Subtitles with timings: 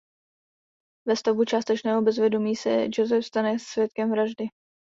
[1.07, 4.47] Ve stavu částečného bezvědomí se Joseph stane svědkem vraždy.